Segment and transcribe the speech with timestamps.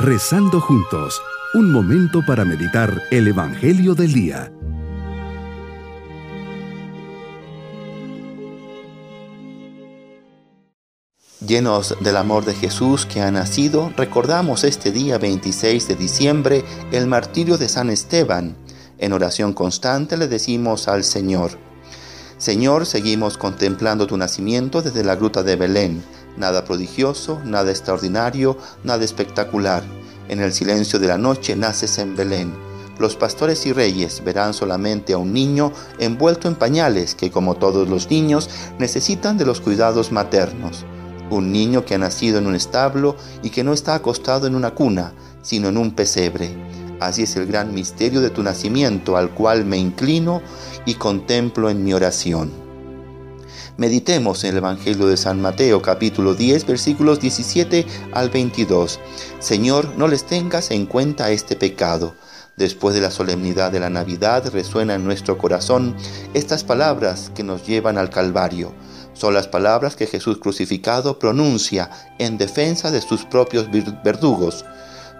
[0.00, 1.20] Rezando juntos,
[1.54, 4.52] un momento para meditar el Evangelio del Día.
[11.44, 17.08] Llenos del amor de Jesús que ha nacido, recordamos este día 26 de diciembre el
[17.08, 18.56] martirio de San Esteban.
[18.98, 21.58] En oración constante le decimos al Señor,
[22.36, 26.04] Señor, seguimos contemplando tu nacimiento desde la gruta de Belén
[26.38, 29.82] Nada prodigioso, nada extraordinario, nada espectacular.
[30.28, 32.52] En el silencio de la noche naces en Belén.
[33.00, 37.88] Los pastores y reyes verán solamente a un niño envuelto en pañales que, como todos
[37.88, 40.84] los niños, necesitan de los cuidados maternos.
[41.28, 44.70] Un niño que ha nacido en un establo y que no está acostado en una
[44.70, 46.56] cuna, sino en un pesebre.
[47.00, 50.40] Así es el gran misterio de tu nacimiento al cual me inclino
[50.86, 52.67] y contemplo en mi oración.
[53.78, 58.98] Meditemos en el Evangelio de San Mateo capítulo 10 versículos 17 al 22.
[59.38, 62.16] Señor, no les tengas en cuenta este pecado.
[62.56, 65.94] Después de la solemnidad de la Navidad resuena en nuestro corazón
[66.34, 68.74] estas palabras que nos llevan al Calvario.
[69.12, 73.68] Son las palabras que Jesús crucificado pronuncia en defensa de sus propios
[74.02, 74.64] verdugos.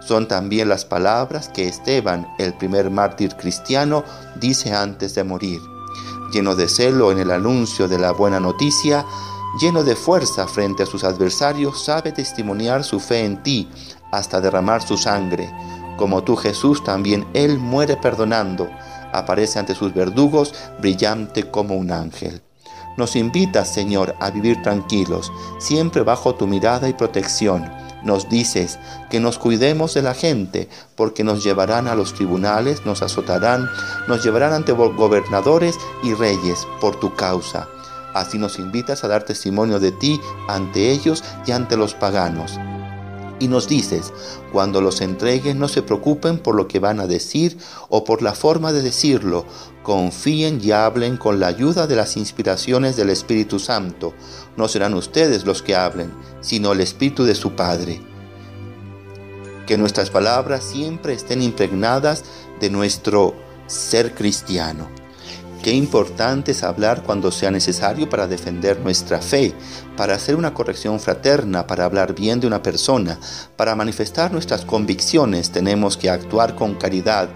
[0.05, 4.03] Son también las palabras que Esteban, el primer mártir cristiano,
[4.37, 5.61] dice antes de morir
[6.31, 9.05] lleno de celo en el anuncio de la buena noticia,
[9.59, 13.69] lleno de fuerza frente a sus adversarios, sabe testimoniar su fe en ti
[14.11, 15.53] hasta derramar su sangre.
[15.97, 18.69] Como tú Jesús, también Él muere perdonando,
[19.11, 22.41] aparece ante sus verdugos brillante como un ángel.
[22.97, 29.19] Nos invitas, Señor, a vivir tranquilos, siempre bajo tu mirada y protección nos dices que
[29.19, 33.69] nos cuidemos de la gente, porque nos llevarán a los tribunales, nos azotarán,
[34.07, 37.67] nos llevarán ante gobernadores y reyes por tu causa.
[38.13, 42.57] Así nos invitas a dar testimonio de ti ante ellos y ante los paganos.
[43.39, 44.11] Y nos dices,
[44.51, 48.33] cuando los entreguen no se preocupen por lo que van a decir o por la
[48.33, 49.45] forma de decirlo,
[49.81, 54.13] confíen y hablen con la ayuda de las inspiraciones del Espíritu Santo.
[54.57, 58.01] No serán ustedes los que hablen, sino el Espíritu de su Padre.
[59.65, 62.23] Que nuestras palabras siempre estén impregnadas
[62.59, 63.35] de nuestro
[63.67, 64.98] ser cristiano.
[65.63, 69.53] Qué importante es hablar cuando sea necesario para defender nuestra fe,
[69.97, 73.19] para hacer una corrección fraterna, para hablar bien de una persona,
[73.57, 77.27] para manifestar nuestras convicciones tenemos que actuar con caridad,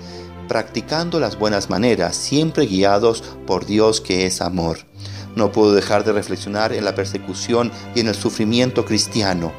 [0.47, 4.77] practicando las buenas maneras, siempre guiados por Dios que es amor.
[5.35, 9.51] No puedo dejar de reflexionar en la persecución y en el sufrimiento cristiano.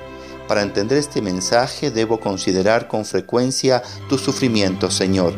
[0.49, 5.35] Para entender este mensaje debo considerar con frecuencia tus sufrimientos, Señor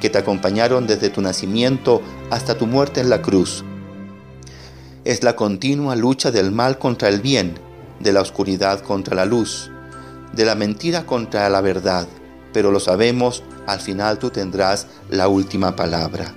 [0.00, 3.64] que te acompañaron desde tu nacimiento hasta tu muerte en la cruz.
[5.04, 7.58] Es la continua lucha del mal contra el bien,
[8.00, 9.70] de la oscuridad contra la luz,
[10.32, 12.06] de la mentira contra la verdad,
[12.52, 16.34] pero lo sabemos, al final tú tendrás la última palabra.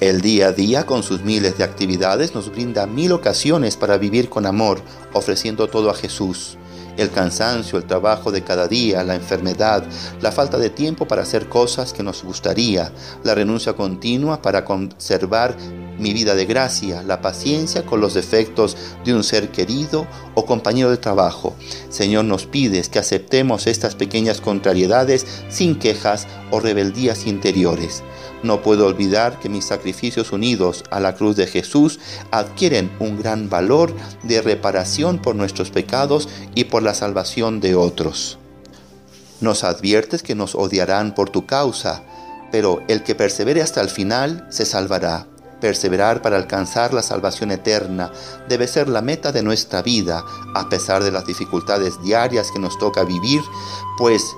[0.00, 4.28] El día a día, con sus miles de actividades, nos brinda mil ocasiones para vivir
[4.28, 4.82] con amor,
[5.12, 6.58] ofreciendo todo a Jesús
[6.96, 9.84] el cansancio, el trabajo de cada día, la enfermedad,
[10.20, 15.56] la falta de tiempo para hacer cosas que nos gustaría, la renuncia continua para conservar
[16.04, 18.76] mi vida de gracia, la paciencia con los defectos
[19.06, 21.56] de un ser querido o compañero de trabajo.
[21.88, 28.02] Señor, nos pides que aceptemos estas pequeñas contrariedades sin quejas o rebeldías interiores.
[28.42, 31.98] No puedo olvidar que mis sacrificios unidos a la cruz de Jesús
[32.30, 33.94] adquieren un gran valor
[34.24, 38.36] de reparación por nuestros pecados y por la salvación de otros.
[39.40, 42.02] Nos adviertes que nos odiarán por tu causa,
[42.52, 45.28] pero el que persevere hasta el final se salvará.
[45.64, 48.12] Perseverar para alcanzar la salvación eterna
[48.50, 50.22] debe ser la meta de nuestra vida,
[50.54, 53.40] a pesar de las dificultades diarias que nos toca vivir,
[53.96, 54.36] pues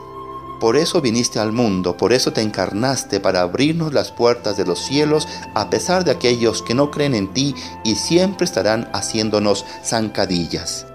[0.60, 4.78] por eso viniste al mundo, por eso te encarnaste, para abrirnos las puertas de los
[4.78, 10.86] cielos, a pesar de aquellos que no creen en ti y siempre estarán haciéndonos zancadillas.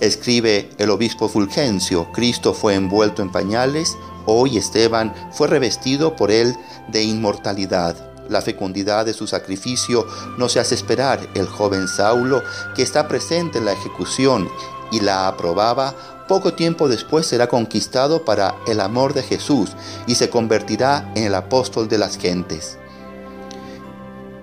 [0.00, 6.56] Escribe el obispo Fulgencio, Cristo fue envuelto en pañales, hoy Esteban fue revestido por él
[6.88, 8.09] de inmortalidad.
[8.30, 10.06] La fecundidad de su sacrificio
[10.38, 11.28] no se hace esperar.
[11.34, 12.42] El joven Saulo,
[12.76, 14.48] que está presente en la ejecución
[14.92, 15.94] y la aprobaba,
[16.28, 19.70] poco tiempo después será conquistado para el amor de Jesús
[20.06, 22.78] y se convertirá en el apóstol de las gentes.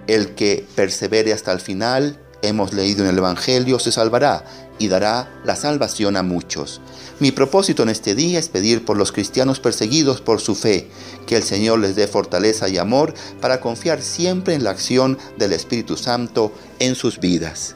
[0.06, 4.44] El que persevere hasta el final, hemos leído en el Evangelio, se salvará
[4.80, 6.82] y dará la salvación a muchos.
[7.20, 10.90] Mi propósito en este día es pedir por los cristianos perseguidos por su fe,
[11.26, 15.54] que el Señor les dé fortaleza y amor para confiar siempre en la acción del
[15.54, 17.76] Espíritu Santo en sus vidas.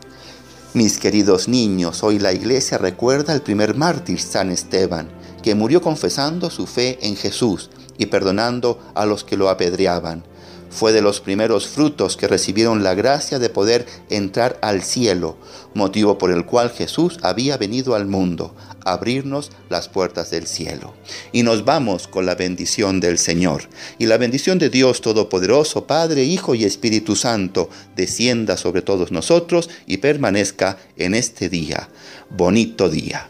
[0.73, 5.09] Mis queridos niños, hoy la iglesia recuerda al primer mártir, San Esteban,
[5.41, 10.23] que murió confesando su fe en Jesús y perdonando a los que lo apedreaban.
[10.71, 15.37] Fue de los primeros frutos que recibieron la gracia de poder entrar al cielo,
[15.73, 20.93] motivo por el cual Jesús había venido al mundo, abrirnos las puertas del cielo.
[21.33, 23.63] Y nos vamos con la bendición del Señor.
[23.99, 29.69] Y la bendición de Dios Todopoderoso, Padre, Hijo y Espíritu Santo, descienda sobre todos nosotros
[29.85, 31.89] y permanezca en este día.
[32.29, 33.29] Bonito día.